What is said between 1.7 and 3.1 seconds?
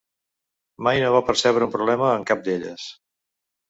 problema en cap d'elles.